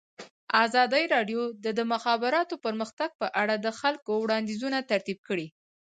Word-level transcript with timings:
ازادي 0.65 1.03
راډیو 1.15 1.41
د 1.63 1.67
د 1.77 1.79
مخابراتو 1.93 2.55
پرمختګ 2.65 3.09
په 3.21 3.27
اړه 3.41 3.55
د 3.59 3.67
خلکو 3.79 4.11
وړاندیزونه 4.23 4.77
ترتیب 4.91 5.19
کړي. 5.27 5.47